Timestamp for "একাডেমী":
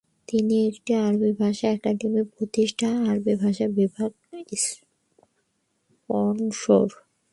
1.69-2.21